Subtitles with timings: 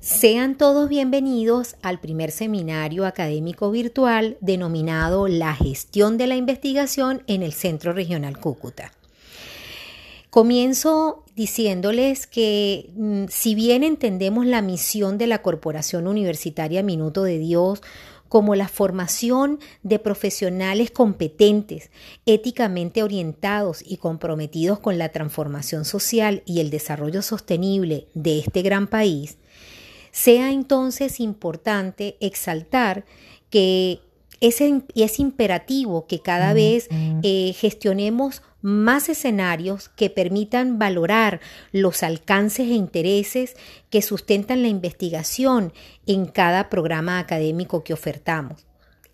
[0.00, 7.42] Sean todos bienvenidos al primer seminario académico virtual denominado La gestión de la investigación en
[7.42, 8.92] el Centro Regional Cúcuta.
[10.30, 17.36] Comienzo diciéndoles que mm, si bien entendemos la misión de la Corporación Universitaria Minuto de
[17.36, 17.82] Dios
[18.30, 21.90] como la formación de profesionales competentes,
[22.24, 28.86] éticamente orientados y comprometidos con la transformación social y el desarrollo sostenible de este gran
[28.86, 29.36] país,
[30.10, 33.04] sea entonces importante exaltar
[33.50, 34.00] que
[34.40, 34.62] es,
[34.94, 36.88] es imperativo que cada vez
[37.22, 41.40] eh, gestionemos más escenarios que permitan valorar
[41.72, 43.56] los alcances e intereses
[43.90, 45.72] que sustentan la investigación
[46.06, 48.66] en cada programa académico que ofertamos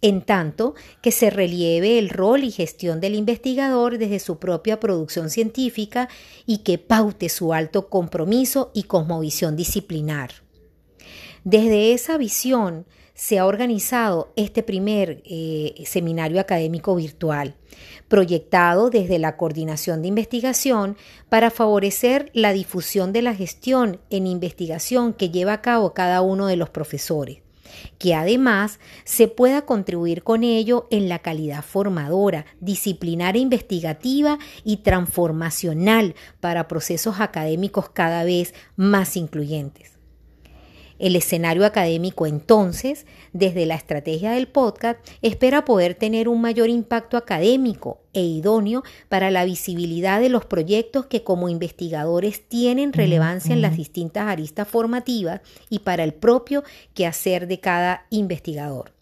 [0.02, 5.30] en tanto que se relieve el rol y gestión del investigador desde su propia producción
[5.30, 6.08] científica
[6.44, 10.45] y que paute su alto compromiso y cosmovisión disciplinar.
[11.44, 17.56] Desde esa visión se ha organizado este primer eh, seminario académico virtual,
[18.08, 20.96] proyectado desde la coordinación de investigación
[21.30, 26.46] para favorecer la difusión de la gestión en investigación que lleva a cabo cada uno
[26.46, 27.38] de los profesores
[27.98, 36.14] que además se pueda contribuir con ello en la calidad formadora, disciplinaria investigativa y transformacional
[36.40, 39.95] para procesos académicos cada vez más incluyentes.
[40.98, 47.16] El escenario académico entonces, desde la estrategia del podcast, espera poder tener un mayor impacto
[47.16, 53.62] académico e idóneo para la visibilidad de los proyectos que como investigadores tienen relevancia en
[53.62, 58.95] las distintas aristas formativas y para el propio quehacer de cada investigador.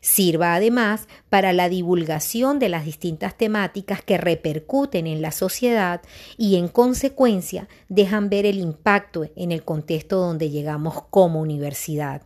[0.00, 6.02] Sirva además para la divulgación de las distintas temáticas que repercuten en la sociedad
[6.36, 12.22] y en consecuencia dejan ver el impacto en el contexto donde llegamos como universidad.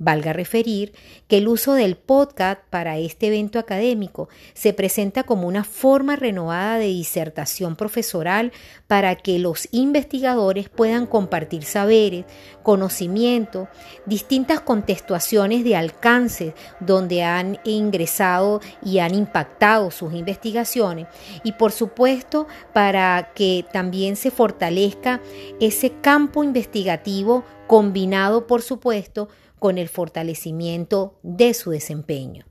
[0.00, 0.92] Valga referir
[1.26, 6.78] que el uso del podcast para este evento académico se presenta como una forma renovada
[6.78, 8.52] de disertación profesoral
[8.86, 12.26] para que los investigadores puedan compartir saberes,
[12.62, 13.66] conocimiento,
[14.06, 21.08] distintas contextuaciones de alcance donde han ingresado y han impactado sus investigaciones.
[21.42, 25.20] Y por supuesto para que también se fortalezca
[25.58, 32.44] ese campo investigativo combinado por supuesto con el fortalecimiento de su desempeño.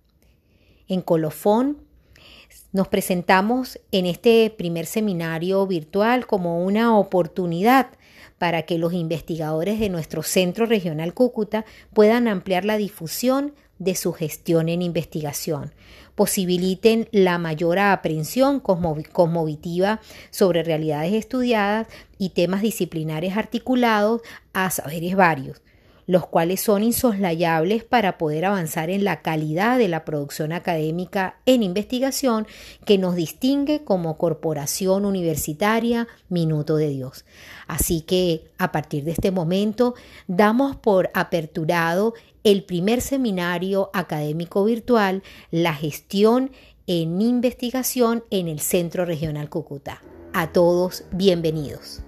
[0.88, 1.78] En Colofón
[2.72, 7.88] nos presentamos en este primer seminario virtual como una oportunidad
[8.38, 14.14] para que los investigadores de nuestro Centro Regional Cúcuta puedan ampliar la difusión de su
[14.14, 15.74] gestión en investigación,
[16.16, 20.02] posibiliten la mayor aprehensión cosmovitiva
[20.32, 24.22] sobre realidades estudiadas y temas disciplinares articulados
[24.54, 25.62] a saberes varios,
[26.08, 31.62] los cuales son insoslayables para poder avanzar en la calidad de la producción académica en
[31.62, 32.48] investigación
[32.86, 37.26] que nos distingue como corporación universitaria Minuto de Dios.
[37.68, 39.94] Así que a partir de este momento
[40.28, 42.14] damos por aperturado
[42.44, 46.52] el primer seminario académico virtual, la gestión
[46.88, 50.02] en investigación en el Centro Regional Cúcuta.
[50.34, 52.02] A todos, bienvenidos.